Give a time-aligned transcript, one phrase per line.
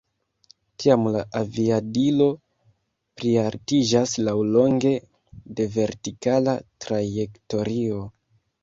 [0.83, 2.27] Tiam la aviadilo
[3.21, 4.95] plialtiĝas laŭlonge
[5.61, 8.05] de vertikala trajektorio.